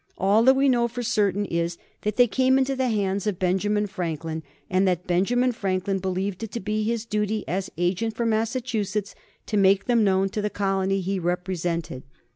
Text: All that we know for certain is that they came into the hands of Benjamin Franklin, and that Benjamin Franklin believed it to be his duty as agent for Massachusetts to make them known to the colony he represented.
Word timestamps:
All 0.17 0.41
that 0.45 0.55
we 0.55 0.67
know 0.67 0.87
for 0.87 1.03
certain 1.03 1.45
is 1.45 1.77
that 2.01 2.15
they 2.15 2.25
came 2.25 2.57
into 2.57 2.75
the 2.75 2.87
hands 2.87 3.27
of 3.27 3.37
Benjamin 3.37 3.85
Franklin, 3.85 4.41
and 4.67 4.87
that 4.87 5.05
Benjamin 5.05 5.51
Franklin 5.51 5.99
believed 5.99 6.41
it 6.41 6.49
to 6.53 6.59
be 6.59 6.81
his 6.81 7.05
duty 7.05 7.47
as 7.47 7.69
agent 7.77 8.15
for 8.15 8.25
Massachusetts 8.25 9.13
to 9.45 9.57
make 9.57 9.85
them 9.85 10.03
known 10.03 10.27
to 10.29 10.41
the 10.41 10.49
colony 10.49 11.01
he 11.01 11.19
represented. 11.19 12.01